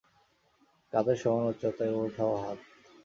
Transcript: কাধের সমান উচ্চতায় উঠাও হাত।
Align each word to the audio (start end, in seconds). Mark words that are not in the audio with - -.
কাধের 0.93 1.17
সমান 1.21 1.43
উচ্চতায় 1.45 1.93
উঠাও 1.99 2.33
হাত। 2.37 2.59